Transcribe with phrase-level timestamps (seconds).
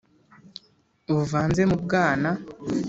[1.13, 2.29] buvanze mu bwana